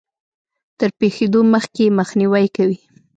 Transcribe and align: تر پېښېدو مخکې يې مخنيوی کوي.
تر 0.79 0.89
پېښېدو 0.99 1.39
مخکې 1.53 1.83
يې 1.85 1.95
مخنيوی 1.99 2.45
کوي. 2.55 2.79